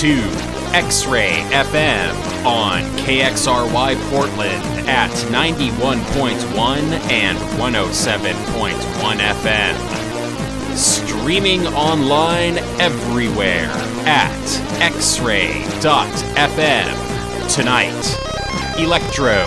to 0.00 0.16
X 0.72 1.04
Ray 1.04 1.44
FM 1.50 2.46
on 2.46 2.80
KXRY 2.96 3.96
Portland 4.08 4.88
at 4.88 5.10
91.1 5.28 7.10
and 7.10 7.36
107.1 7.36 9.18
FM. 9.18 10.74
Streaming 10.74 11.66
online 11.66 12.56
everywhere 12.80 13.68
at 14.06 14.46
xray.fm. 14.80 15.34
Tonight, 17.54 18.78
electro, 18.78 19.44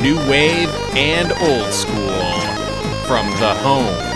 new 0.00 0.16
wave, 0.30 0.70
and 0.96 1.30
old 1.42 1.74
school 1.74 2.40
from 3.06 3.28
the 3.38 3.54
home 3.56 4.09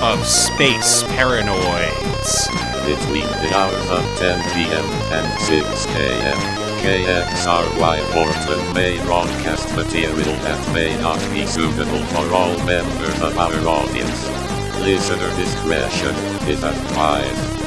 of 0.00 0.24
Space 0.26 1.02
Paranoids. 1.04 2.48
Between 2.86 3.26
the 3.42 3.52
hours 3.54 3.90
of 3.90 4.18
10 4.18 4.42
p.m. 4.54 4.84
and 5.12 5.40
6 5.40 5.86
a.m., 5.86 6.38
KXRY 6.80 8.00
Portland 8.12 8.74
may 8.74 9.02
broadcast 9.04 9.74
material 9.74 10.36
that 10.42 10.72
may 10.72 10.96
not 11.00 11.18
be 11.32 11.46
suitable 11.46 12.04
for 12.06 12.32
all 12.32 12.56
members 12.64 13.20
of 13.20 13.36
our 13.36 13.52
audience. 13.66 14.28
Listener 14.80 15.34
discretion 15.36 16.14
is 16.48 16.62
advised. 16.62 17.57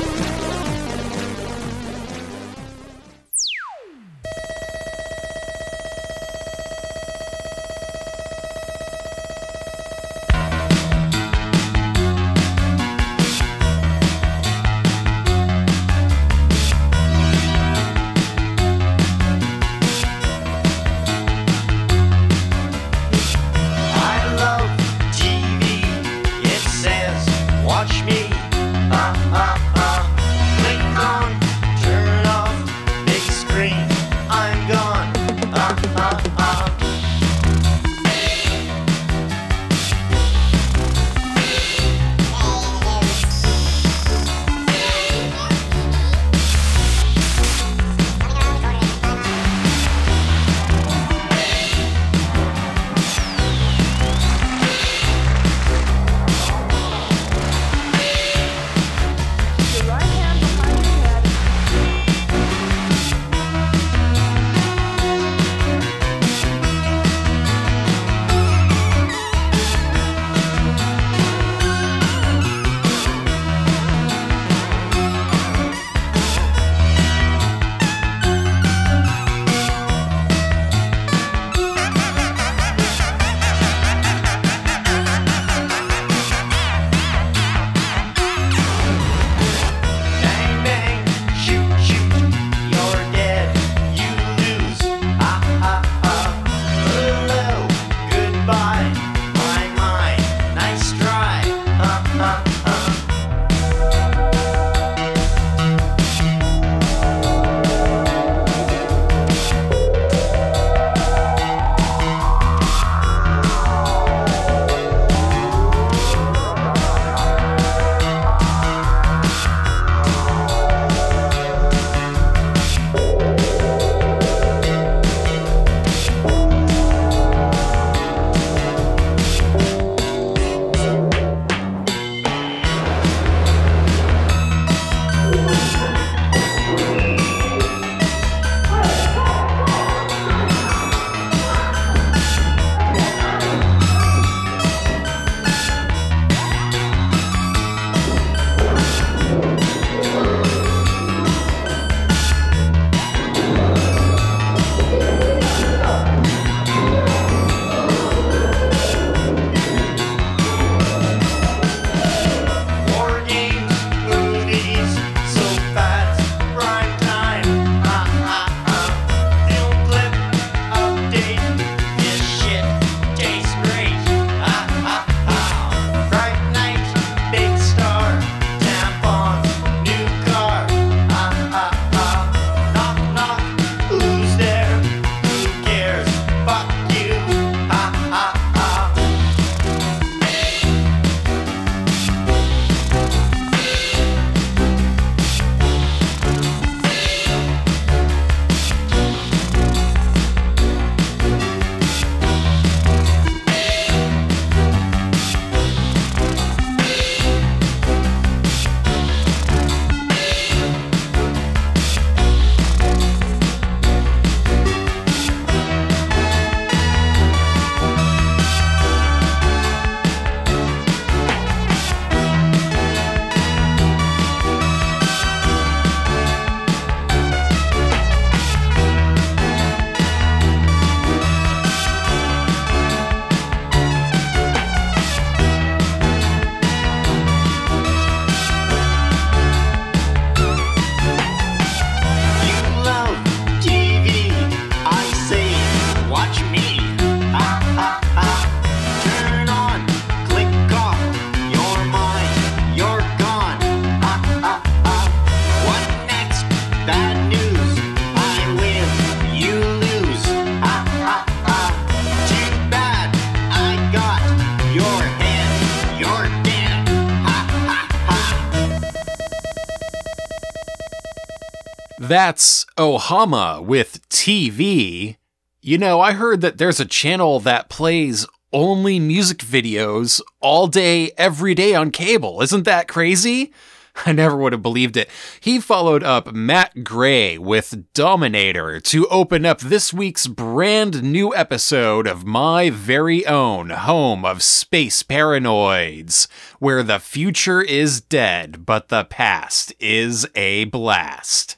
That's 272.23 272.67
Ohama 272.77 273.65
with 273.65 274.07
TV. 274.07 275.17
You 275.59 275.79
know, 275.79 275.99
I 275.99 276.11
heard 276.11 276.41
that 276.41 276.59
there's 276.59 276.79
a 276.79 276.85
channel 276.85 277.39
that 277.39 277.67
plays 277.67 278.27
only 278.53 278.99
music 278.99 279.39
videos 279.39 280.21
all 280.39 280.67
day, 280.67 281.13
every 281.17 281.55
day 281.55 281.73
on 281.73 281.89
cable. 281.89 282.43
Isn't 282.43 282.65
that 282.65 282.87
crazy? 282.87 283.51
I 284.05 284.11
never 284.11 284.37
would 284.37 284.53
have 284.53 284.61
believed 284.61 284.97
it. 284.97 285.09
He 285.39 285.59
followed 285.59 286.03
up 286.03 286.31
Matt 286.31 286.83
Gray 286.83 287.39
with 287.39 287.91
Dominator 287.95 288.79
to 288.79 289.07
open 289.07 289.43
up 289.43 289.59
this 289.59 289.91
week's 289.91 290.27
brand 290.27 291.01
new 291.01 291.35
episode 291.35 292.05
of 292.05 292.23
my 292.23 292.69
very 292.69 293.25
own 293.25 293.71
home 293.71 294.25
of 294.25 294.43
space 294.43 295.01
paranoids, 295.01 296.27
where 296.59 296.83
the 296.83 296.99
future 296.99 297.63
is 297.63 297.99
dead, 297.99 298.63
but 298.63 298.89
the 298.89 299.05
past 299.05 299.73
is 299.79 300.27
a 300.35 300.65
blast. 300.65 301.57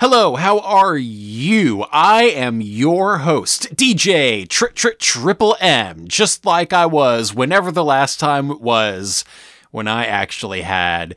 Hello, 0.00 0.36
how 0.36 0.58
are 0.60 0.96
you? 0.96 1.84
I 1.90 2.24
am 2.24 2.60
your 2.60 3.18
host, 3.18 3.74
DJ 3.74 4.48
Tri 4.48 4.68
Tri 4.74 4.92
Triple 4.98 5.56
M, 5.60 6.06
just 6.08 6.44
like 6.44 6.72
I 6.72 6.86
was 6.86 7.34
whenever 7.34 7.70
the 7.70 7.84
last 7.84 8.20
time 8.20 8.60
was 8.60 9.24
when 9.70 9.88
I 9.88 10.06
actually 10.06 10.62
had 10.62 11.14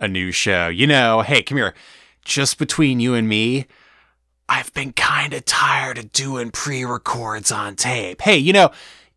a 0.00 0.08
new 0.08 0.32
show. 0.32 0.68
You 0.68 0.86
know, 0.86 1.22
hey, 1.22 1.42
come 1.42 1.58
here. 1.58 1.74
Just 2.24 2.58
between 2.58 3.00
you 3.00 3.14
and 3.14 3.28
me, 3.28 3.66
I've 4.48 4.72
been 4.74 4.92
kind 4.92 5.34
of 5.34 5.44
tired 5.44 5.98
of 5.98 6.12
doing 6.12 6.50
pre 6.50 6.84
records 6.84 7.50
on 7.50 7.76
tape. 7.76 8.22
Hey, 8.22 8.36
you 8.36 8.52
know, 8.52 8.70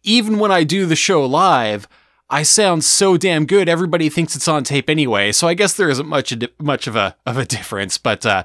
even 0.04 0.40
when 0.40 0.52
I 0.52 0.64
do 0.64 0.86
the 0.86 0.96
show 0.96 1.26
live, 1.26 1.88
I 2.32 2.44
sound 2.44 2.86
so 2.86 3.18
damn 3.18 3.46
good. 3.46 3.68
Everybody 3.68 4.08
thinks 4.08 4.38
it's 4.38 4.48
on 4.48 4.64
tape 4.64 4.90
anyway, 4.90 5.34
so 5.34 5.50
I 5.50 5.54
guess 5.54 5.74
there 5.74 5.90
isn't 5.90 6.08
much 6.08 6.34
much 6.60 6.88
of 6.88 6.96
a 6.96 7.18
of 7.26 7.38
a 7.38 7.44
difference. 7.46 7.98
But 7.98 8.26
uh, 8.26 8.44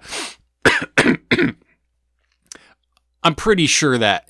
I'm 3.23 3.37
pretty 3.37 3.69
sure 3.69 3.97
that 3.97 4.29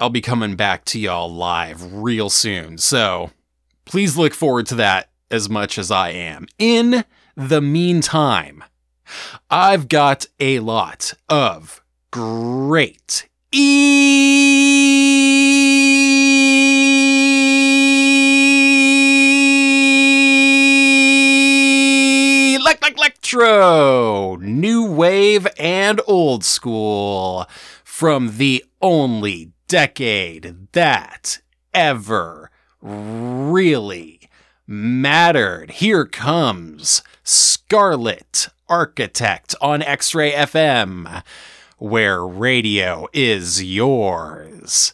I'll 0.00 0.08
be 0.08 0.22
coming 0.22 0.56
back 0.56 0.86
to 0.86 0.98
y'all 0.98 1.30
live 1.30 1.92
real 1.92 2.30
soon. 2.30 2.78
So 2.78 3.30
please 3.84 4.16
look 4.16 4.32
forward 4.32 4.66
to 4.68 4.74
that 4.76 5.10
as 5.30 5.50
much 5.50 5.76
as 5.76 5.90
I 5.90 6.08
am. 6.08 6.46
In 6.58 7.04
the 7.36 7.60
meantime, 7.60 8.64
I've 9.50 9.88
got 9.88 10.24
a 10.40 10.60
lot 10.60 11.12
of 11.28 11.82
great 12.10 13.28
electro, 23.32 24.36
new 24.36 24.84
wave, 24.84 25.46
and 25.58 26.00
old 26.06 26.44
school 26.44 27.46
from 27.82 28.36
the 28.36 28.62
only 28.82 29.52
decade 29.68 30.54
that 30.72 31.40
ever 31.72 32.50
really 32.82 34.28
mattered. 34.66 35.70
Here 35.70 36.04
comes 36.04 37.02
Scarlet 37.22 38.48
Architect 38.68 39.54
on 39.62 39.80
X 39.80 40.14
Ray 40.14 40.32
FM, 40.32 41.22
where 41.78 42.26
radio 42.26 43.08
is 43.14 43.62
yours. 43.62 44.92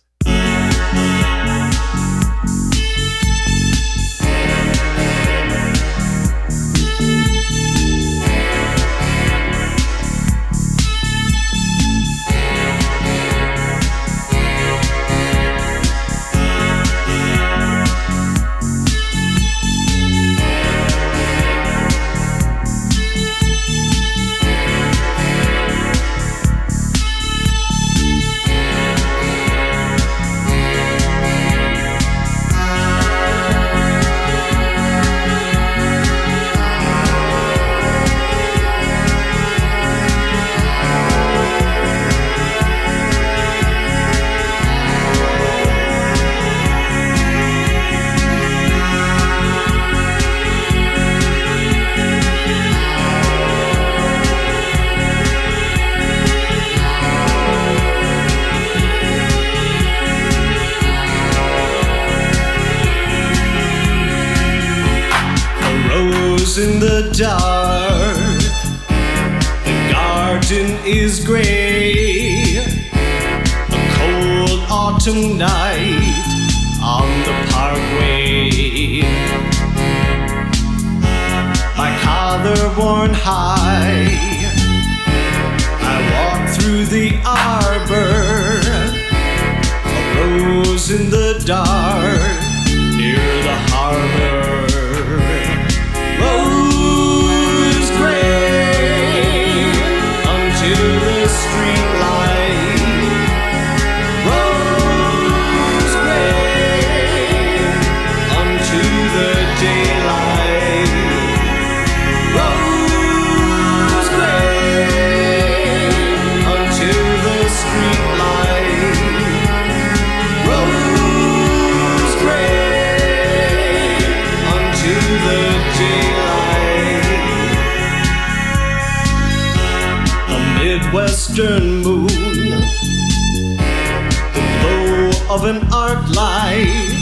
Of 135.30 135.44
an 135.44 135.62
arc 135.73 136.08
light. 136.14 136.94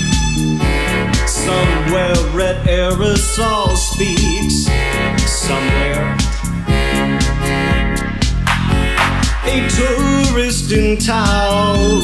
Somewhere 1.27 2.15
red 2.35 2.67
aerosol 2.67 3.77
speaks. 3.77 4.67
Somewhere 5.31 6.17
a 9.49 9.69
tourist 9.71 10.73
in 10.73 10.99
town 10.99 12.01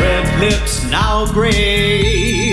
red 0.00 0.40
lips 0.40 0.82
now 0.90 1.30
gray 1.32 2.52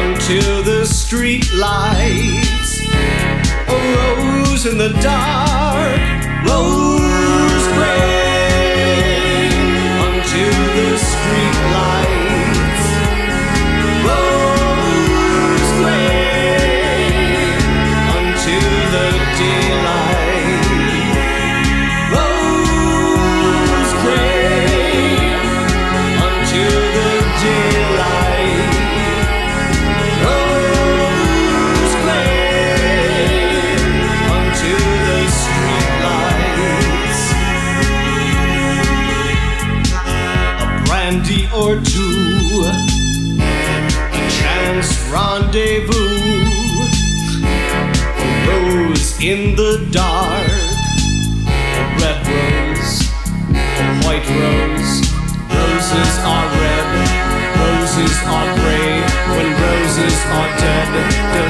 until 0.00 0.62
the 0.64 0.84
street 0.84 1.48
lights 1.54 2.80
a 3.68 3.76
rose 3.94 4.66
in 4.66 4.76
the 4.78 4.90
dark 5.00 6.00
rose 6.48 6.93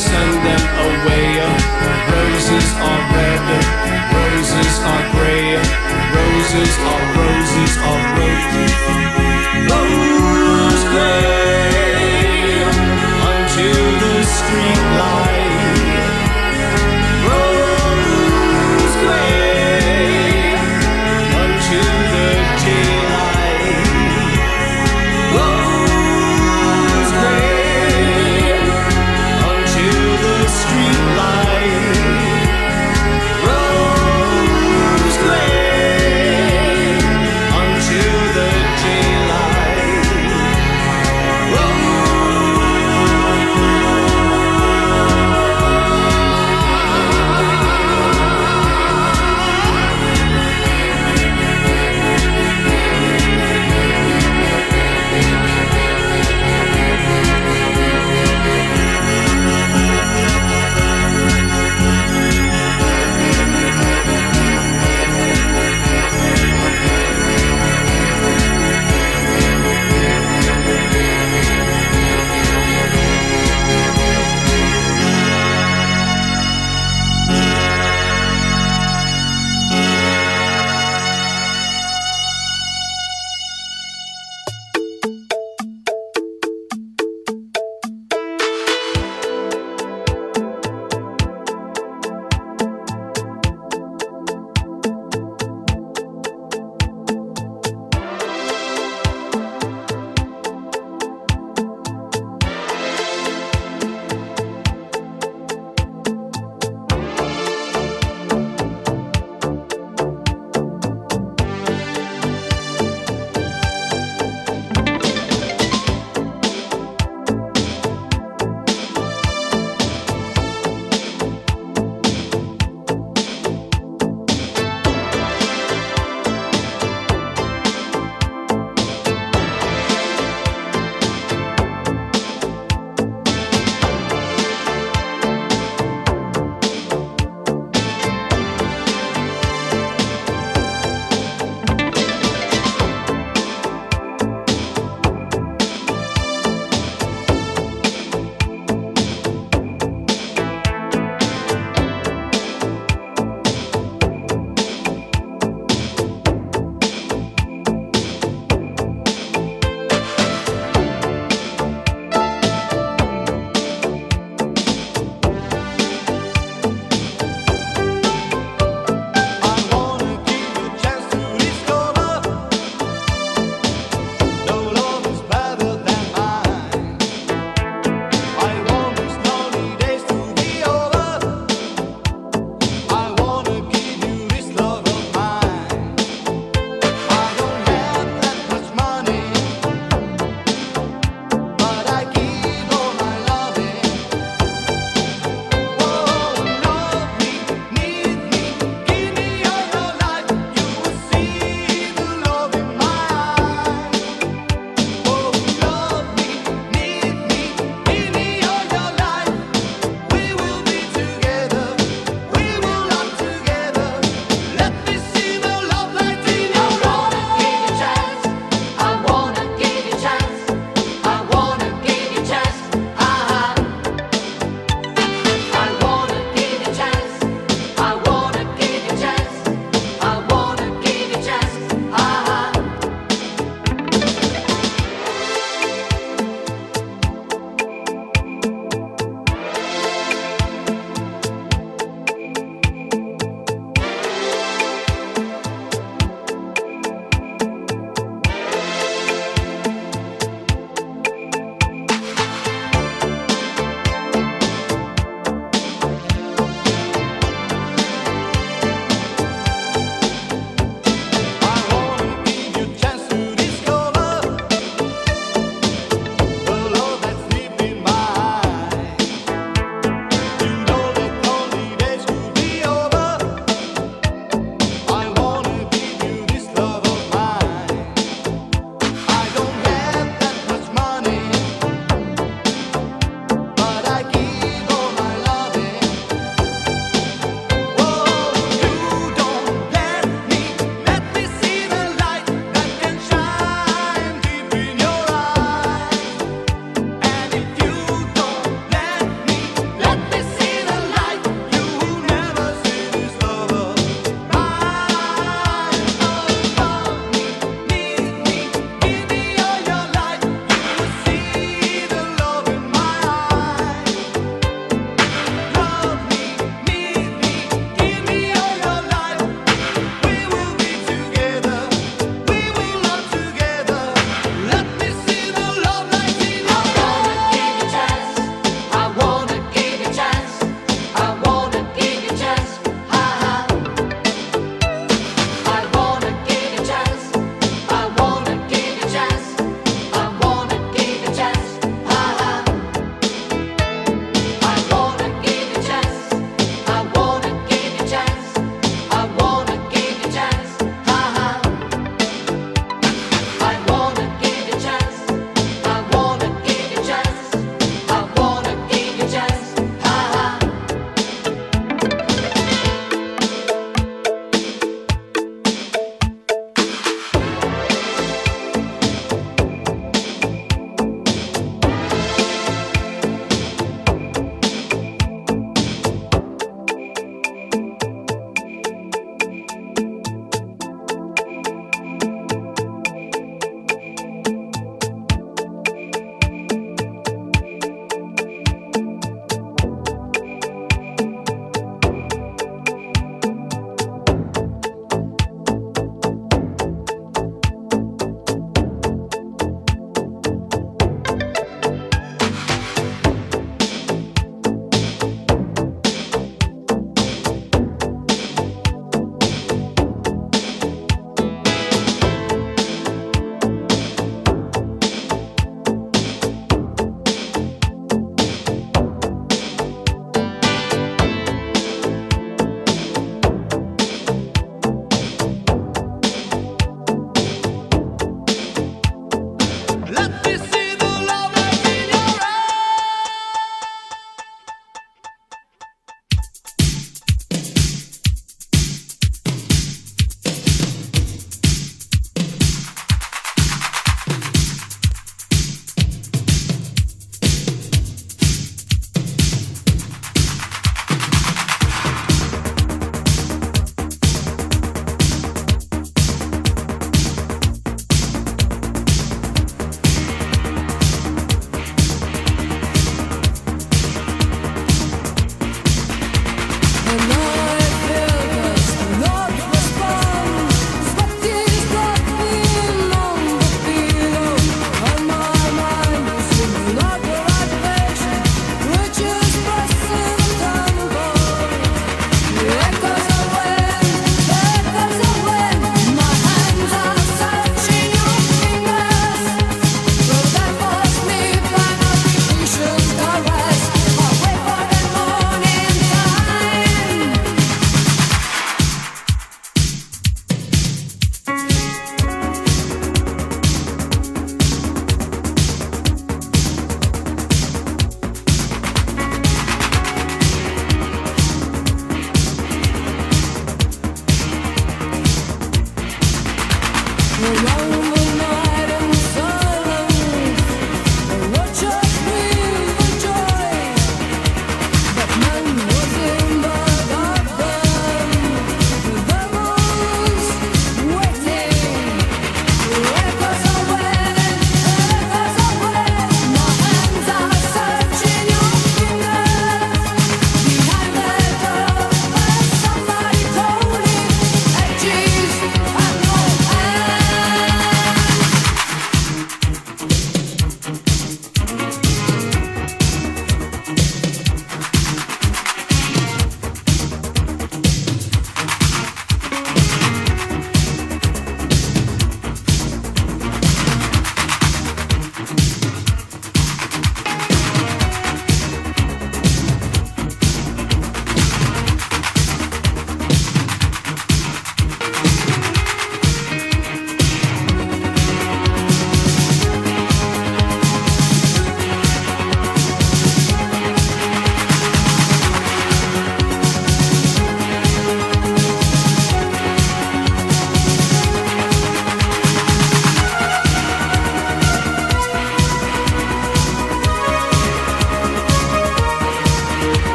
send 0.00 0.32
them 0.46 0.64
away. 0.88 1.28
Roses 2.12 2.68
are 2.88 3.02
red, 3.12 3.44
roses 4.16 4.74
are 4.90 5.04
grey, 5.12 5.56
roses 6.16 6.78
are. 6.78 7.14
Red. 7.14 7.19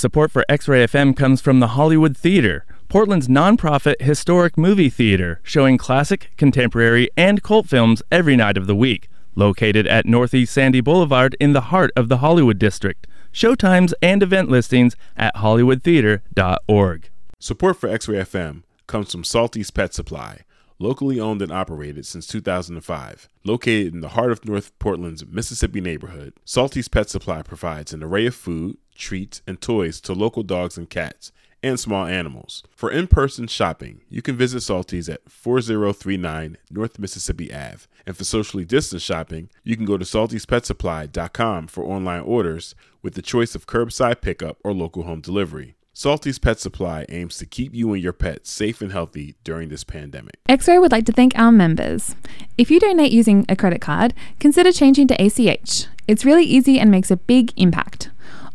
Support 0.00 0.30
for 0.30 0.46
X 0.48 0.66
Ray 0.66 0.86
FM 0.86 1.14
comes 1.14 1.42
from 1.42 1.60
the 1.60 1.76
Hollywood 1.76 2.16
Theater, 2.16 2.64
Portland's 2.88 3.28
nonprofit 3.28 4.00
historic 4.00 4.56
movie 4.56 4.88
theater, 4.88 5.40
showing 5.42 5.76
classic, 5.76 6.30
contemporary, 6.38 7.10
and 7.18 7.42
cult 7.42 7.66
films 7.66 8.02
every 8.10 8.34
night 8.34 8.56
of 8.56 8.66
the 8.66 8.74
week. 8.74 9.10
Located 9.34 9.86
at 9.86 10.06
Northeast 10.06 10.54
Sandy 10.54 10.80
Boulevard 10.80 11.36
in 11.38 11.52
the 11.52 11.68
heart 11.68 11.90
of 11.96 12.08
the 12.08 12.16
Hollywood 12.16 12.58
District. 12.58 13.06
Showtimes 13.30 13.92
and 14.00 14.22
event 14.22 14.48
listings 14.48 14.96
at 15.18 15.34
hollywoodtheater.org. 15.36 17.10
Support 17.38 17.76
for 17.76 17.90
X 17.90 18.08
Ray 18.08 18.20
FM 18.20 18.62
comes 18.86 19.12
from 19.12 19.22
Salty's 19.22 19.70
Pet 19.70 19.92
Supply, 19.92 20.44
locally 20.78 21.20
owned 21.20 21.42
and 21.42 21.52
operated 21.52 22.06
since 22.06 22.26
2005. 22.26 23.28
Located 23.44 23.92
in 23.92 24.00
the 24.00 24.08
heart 24.08 24.32
of 24.32 24.46
North 24.46 24.76
Portland's 24.78 25.26
Mississippi 25.26 25.82
neighborhood, 25.82 26.32
Salty's 26.46 26.88
Pet 26.88 27.10
Supply 27.10 27.42
provides 27.42 27.92
an 27.92 28.02
array 28.02 28.24
of 28.24 28.34
food, 28.34 28.78
treats, 28.94 29.42
and 29.46 29.60
toys 29.60 30.00
to 30.02 30.12
local 30.12 30.42
dogs 30.42 30.76
and 30.76 30.88
cats 30.88 31.32
and 31.62 31.78
small 31.78 32.06
animals. 32.06 32.62
For 32.74 32.90
in 32.90 33.06
person 33.06 33.46
shopping, 33.46 34.00
you 34.08 34.22
can 34.22 34.36
visit 34.36 34.62
Salty's 34.62 35.08
at 35.08 35.30
4039 35.30 36.56
North 36.70 36.98
Mississippi 36.98 37.52
Ave. 37.52 37.86
And 38.06 38.16
for 38.16 38.24
socially 38.24 38.64
distant 38.64 39.02
shopping, 39.02 39.50
you 39.62 39.76
can 39.76 39.84
go 39.84 39.98
to 39.98 40.04
saltyspetsupply.com 40.04 41.66
for 41.68 41.84
online 41.84 42.22
orders 42.22 42.74
with 43.02 43.14
the 43.14 43.22
choice 43.22 43.54
of 43.54 43.66
curbside 43.66 44.20
pickup 44.20 44.58
or 44.64 44.72
local 44.72 45.04
home 45.04 45.20
delivery. 45.20 45.76
Salty's 45.92 46.38
Pet 46.38 46.58
Supply 46.58 47.04
aims 47.10 47.36
to 47.38 47.46
keep 47.46 47.74
you 47.74 47.92
and 47.92 48.02
your 48.02 48.12
pets 48.12 48.48
safe 48.48 48.80
and 48.80 48.92
healthy 48.92 49.34
during 49.44 49.68
this 49.68 49.84
pandemic. 49.84 50.36
X 50.48 50.66
Ray 50.66 50.78
would 50.78 50.92
like 50.92 51.04
to 51.06 51.12
thank 51.12 51.38
our 51.38 51.52
members. 51.52 52.14
If 52.56 52.70
you 52.70 52.80
donate 52.80 53.12
using 53.12 53.44
a 53.48 53.56
credit 53.56 53.80
card, 53.82 54.14
consider 54.38 54.72
changing 54.72 55.08
to 55.08 55.22
ACH. 55.22 55.86
It's 56.08 56.24
really 56.24 56.44
easy 56.44 56.78
and 56.78 56.90
makes 56.90 57.10
a 57.10 57.16
big 57.16 57.52
impact. 57.56 58.10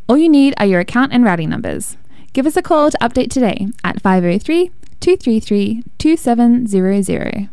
All 0.08 0.18
you 0.18 0.30
need 0.30 0.54
are 0.60 0.68
your 0.68 0.82
account 0.82 1.13
and 1.13 1.24
routing 1.24 1.50
numbers. 1.50 1.98
Give 2.32 2.46
us 2.46 2.56
a 2.56 2.62
call 2.62 2.91
to 2.91 2.98
update 3.00 3.32
today 3.32 3.70
at 3.84 4.04
503 4.04 4.70
233 5.00 5.84
2700. 5.98 7.50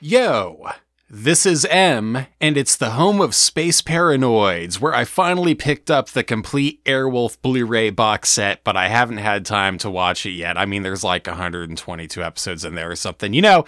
Yo, 0.00 0.70
this 1.10 1.44
is 1.44 1.66
M, 1.66 2.26
and 2.40 2.56
it's 2.56 2.76
the 2.76 2.90
home 2.90 3.20
of 3.20 3.34
Space 3.34 3.82
Paranoids, 3.82 4.80
where 4.80 4.94
I 4.94 5.04
finally 5.04 5.54
picked 5.54 5.90
up 5.90 6.08
the 6.08 6.24
complete 6.24 6.82
Airwolf 6.84 7.36
Blu 7.42 7.66
ray 7.66 7.90
box 7.90 8.30
set, 8.30 8.64
but 8.64 8.76
I 8.76 8.88
haven't 8.88 9.18
had 9.18 9.44
time 9.44 9.76
to 9.78 9.90
watch 9.90 10.24
it 10.24 10.30
yet. 10.30 10.56
I 10.56 10.64
mean, 10.64 10.82
there's 10.82 11.04
like 11.04 11.26
122 11.26 12.22
episodes 12.22 12.64
in 12.64 12.74
there 12.74 12.90
or 12.90 12.96
something. 12.96 13.34
You 13.34 13.42
know, 13.42 13.64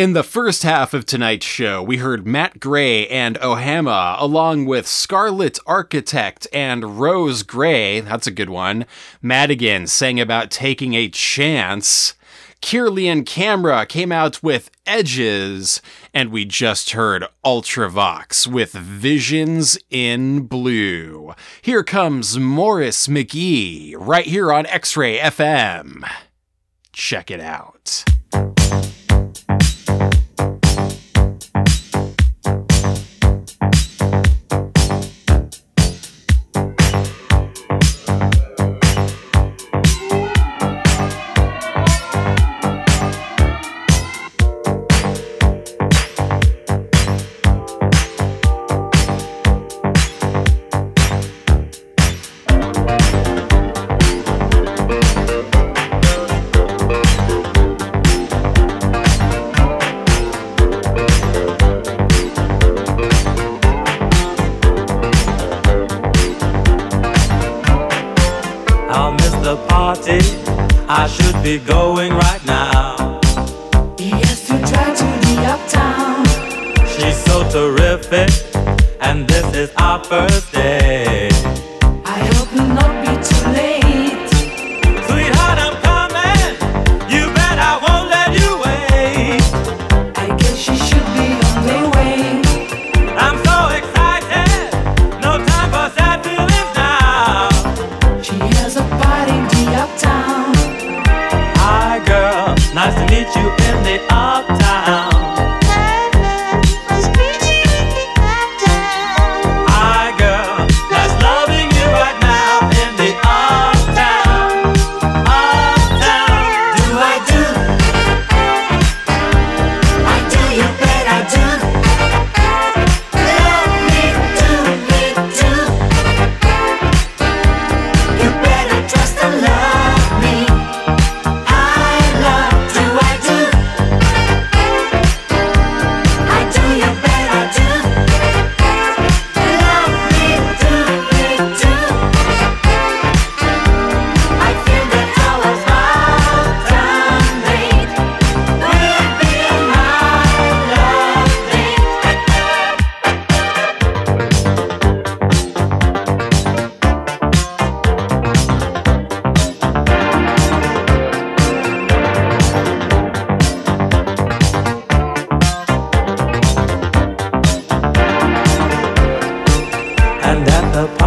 in 0.00 0.14
the 0.14 0.22
first 0.22 0.62
half 0.62 0.94
of 0.94 1.04
tonight's 1.04 1.44
show, 1.44 1.82
we 1.82 1.98
heard 1.98 2.26
Matt 2.26 2.58
Gray 2.58 3.06
and 3.08 3.38
Ohama, 3.40 4.18
along 4.18 4.64
with 4.64 4.86
Scarlet 4.86 5.58
Architect 5.66 6.46
and 6.54 6.98
Rose 6.98 7.42
Grey. 7.42 8.00
That's 8.00 8.26
a 8.26 8.30
good 8.30 8.48
one. 8.48 8.86
Madigan 9.20 9.86
sang 9.86 10.18
about 10.18 10.50
taking 10.50 10.94
a 10.94 11.10
chance. 11.10 12.14
Kirlian 12.62 13.26
Camera 13.26 13.84
came 13.84 14.10
out 14.10 14.42
with 14.42 14.70
Edges, 14.86 15.82
and 16.14 16.30
we 16.30 16.46
just 16.46 16.92
heard 16.92 17.26
Ultravox 17.44 18.46
with 18.46 18.72
Visions 18.72 19.76
in 19.90 20.46
Blue. 20.46 21.34
Here 21.60 21.84
comes 21.84 22.38
Maurice 22.38 23.06
McGee, 23.06 23.96
right 23.98 24.24
here 24.24 24.50
on 24.50 24.64
X 24.64 24.96
Ray 24.96 25.18
FM. 25.18 26.08
Check 26.90 27.30
it 27.30 27.40
out. 27.40 28.06
Be 71.42 71.58
going 71.58 72.12
right 72.12 72.39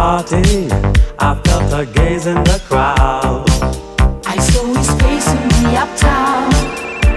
party, 0.04 0.68
I 1.18 1.30
felt 1.44 1.72
her 1.72 1.86
gaze 1.86 2.26
in 2.26 2.36
the 2.44 2.60
crowd. 2.68 3.46
I 4.26 4.36
saw 4.48 4.66
his 4.78 4.90
face 5.00 5.28
in 5.36 5.48
the 5.56 5.70
uptown. 5.84 6.50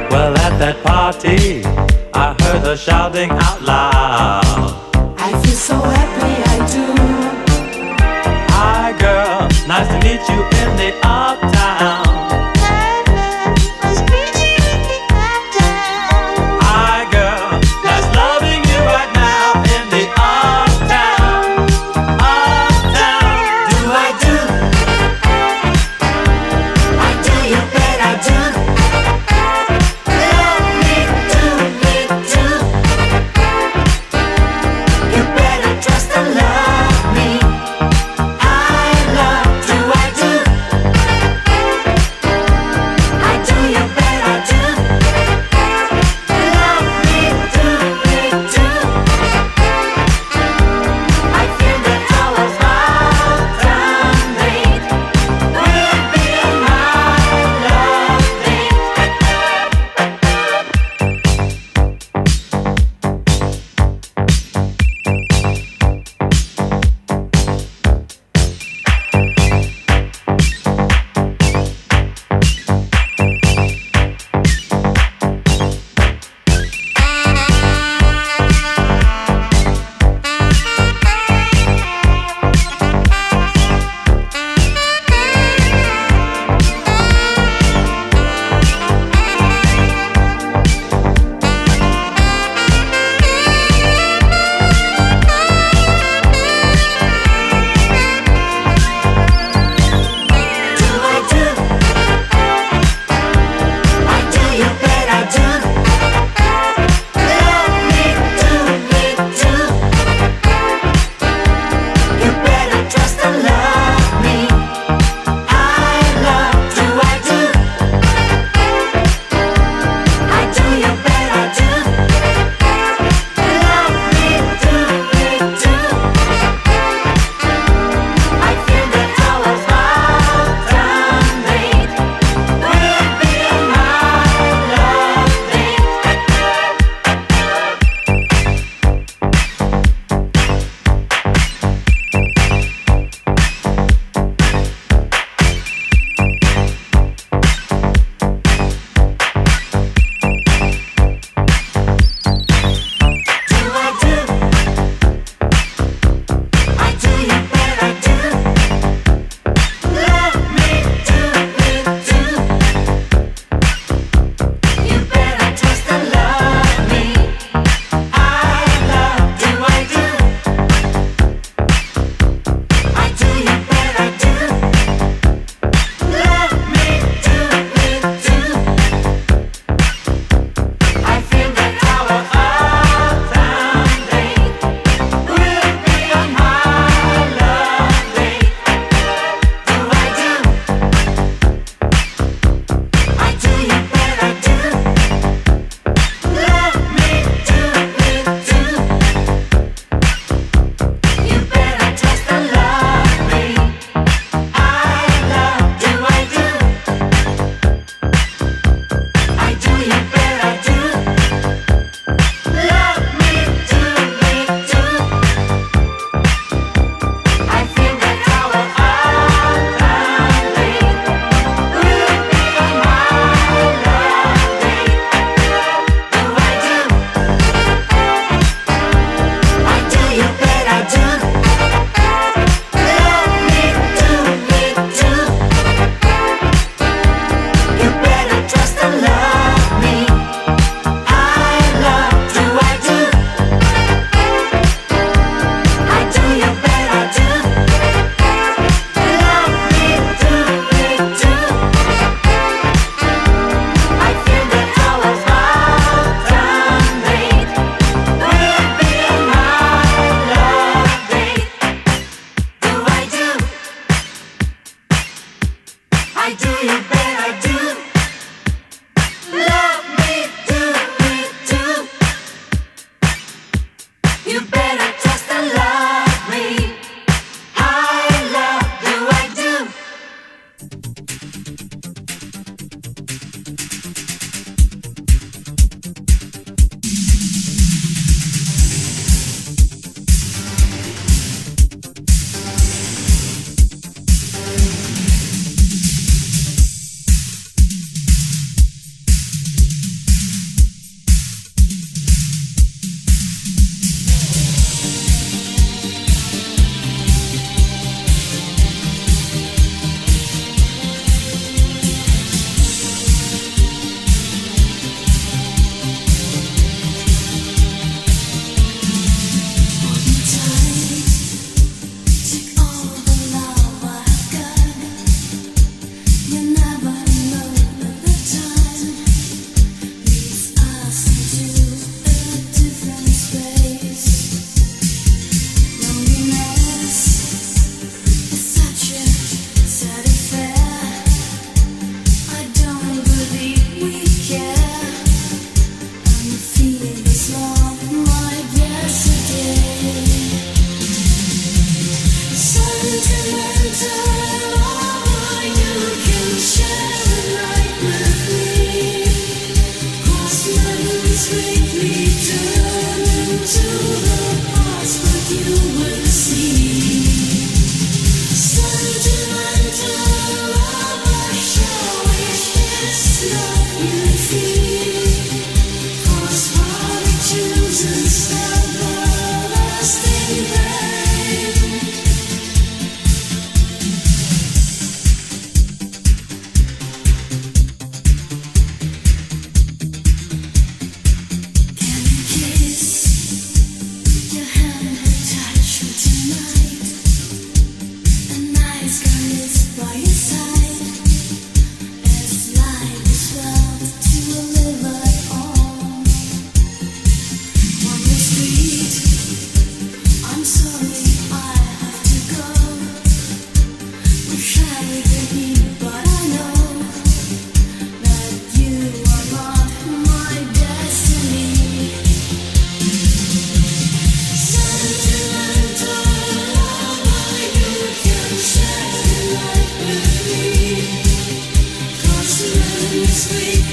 Well, 0.10 0.34
at 0.46 0.58
that 0.64 0.78
party, 0.86 1.66
I 2.14 2.28
heard 2.42 2.62
her 2.70 2.78
shouting 2.78 3.32
out 3.32 3.62
loud. 3.62 4.72
I 5.18 5.30
feel 5.42 5.60
so 5.70 5.78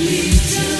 believe 0.04 0.73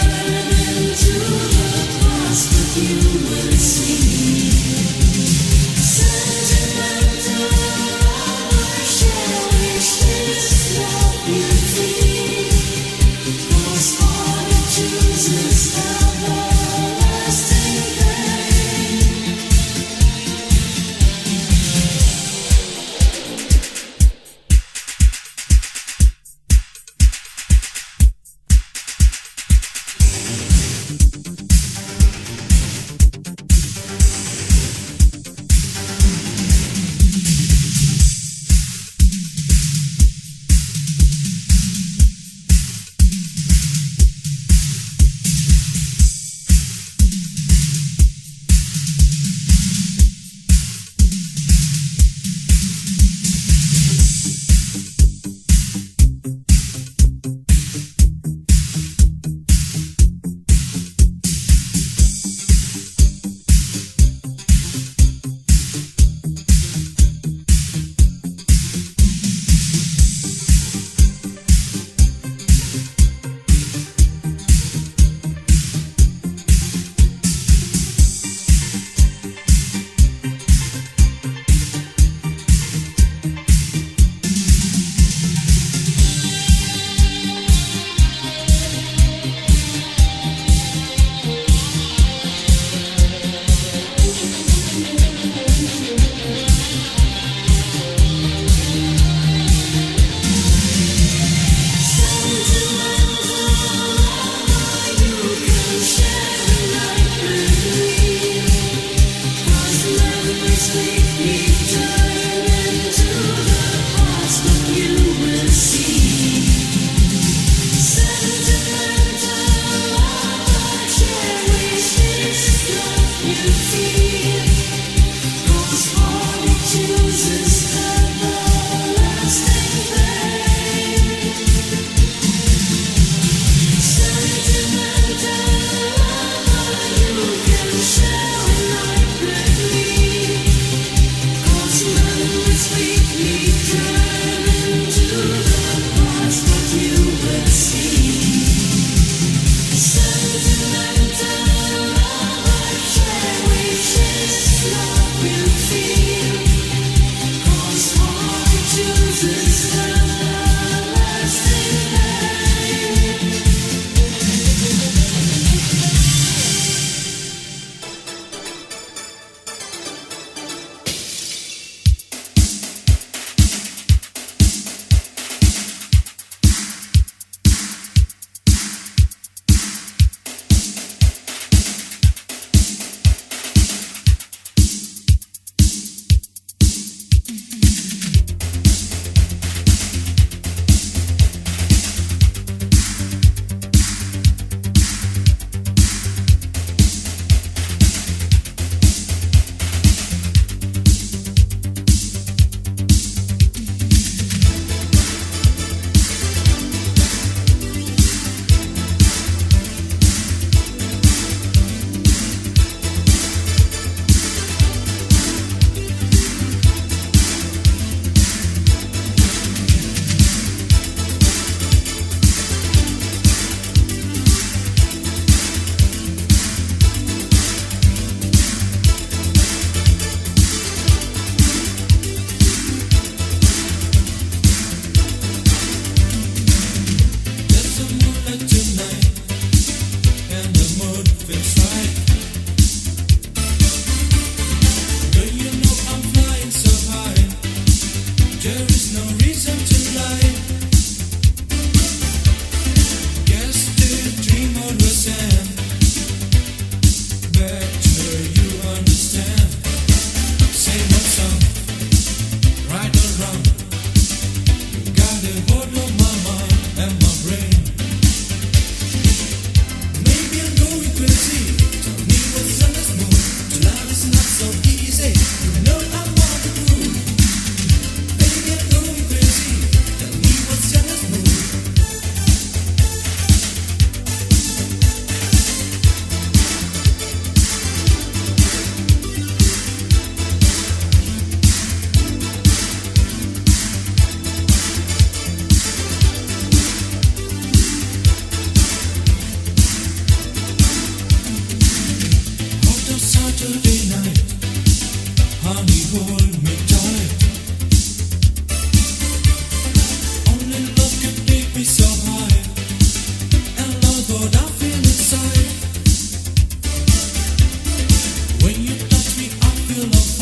feel 319.67 319.87
no 319.87 320.14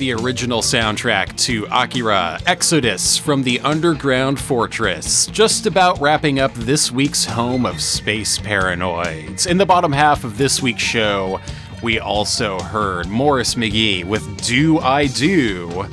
the 0.00 0.14
original 0.14 0.62
soundtrack 0.62 1.36
to 1.36 1.66
Akira 1.70 2.40
Exodus 2.46 3.18
from 3.18 3.42
the 3.42 3.60
Underground 3.60 4.40
Fortress, 4.40 5.26
just 5.26 5.66
about 5.66 6.00
wrapping 6.00 6.38
up 6.38 6.54
this 6.54 6.90
week's 6.90 7.26
home 7.26 7.66
of 7.66 7.82
space 7.82 8.38
paranoids. 8.38 9.46
In 9.46 9.58
the 9.58 9.66
bottom 9.66 9.92
half 9.92 10.24
of 10.24 10.38
this 10.38 10.62
week's 10.62 10.82
show, 10.82 11.38
we 11.82 12.00
also 12.00 12.58
heard 12.60 13.08
Maurice 13.08 13.56
McGee 13.56 14.06
with 14.06 14.42
Do 14.42 14.78
I 14.78 15.06
Do? 15.06 15.84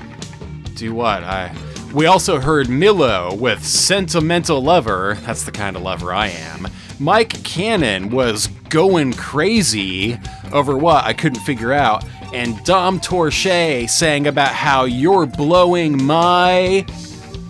Do 0.76 0.96
what? 0.96 1.26
I. 1.26 1.54
We 1.94 2.06
also 2.06 2.40
heard 2.40 2.68
Milou 2.68 3.38
with 3.38 3.62
Sentimental 3.62 4.64
Lover. 4.64 5.18
That's 5.26 5.44
the 5.44 5.52
kind 5.52 5.76
of 5.76 5.82
lover 5.82 6.14
I 6.14 6.28
am. 6.28 6.70
Mike 6.98 7.44
Cannon 7.44 8.10
was 8.10 8.48
going 8.70 9.12
crazy 9.14 10.18
over 10.54 10.78
what 10.78 11.04
I 11.04 11.12
couldn't 11.12 11.42
figure 11.42 11.74
out. 11.74 12.06
And 12.38 12.64
Dom 12.64 13.00
Torsch 13.00 13.90
sang 13.90 14.28
about 14.28 14.54
how 14.54 14.86
you're 14.86 15.26
blowing 15.26 16.06
my 16.06 16.86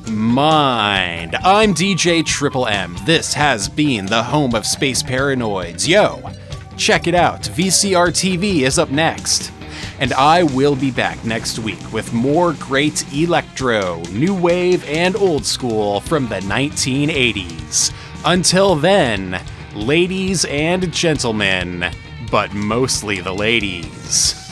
mind. 0.10 1.36
I'm 1.36 1.74
DJ 1.74 2.26
Triple 2.26 2.68
M. 2.68 2.96
This 3.06 3.34
has 3.34 3.68
been 3.68 4.06
the 4.06 4.24
home 4.24 4.56
of 4.56 4.66
Space 4.66 5.04
Paranoids. 5.04 5.90
Yo, 5.90 6.32
check 6.78 7.06
it 7.06 7.16
out. 7.16 7.42
VCR 7.42 8.12
TV 8.12 8.62
is 8.62 8.80
up 8.80 8.90
next. 8.90 9.52
And 10.00 10.14
I 10.14 10.44
will 10.44 10.78
be 10.78 10.92
back 10.92 11.22
next 11.26 11.60
week 11.60 11.92
with 11.92 12.14
more 12.14 12.54
great 12.54 13.14
electro, 13.14 14.02
new 14.14 14.34
wave, 14.34 14.86
and 14.86 15.18
old 15.18 15.46
school 15.46 16.00
from 16.00 16.30
the 16.30 16.40
1980s. 16.40 17.92
Until 18.24 18.74
then, 18.76 19.42
ladies 19.76 20.46
and 20.46 20.94
gentlemen, 20.94 21.92
but 22.32 22.54
mostly 22.54 23.20
the 23.20 23.34
ladies, 23.34 24.47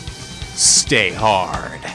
stay 0.55 1.11
hard. 1.11 1.94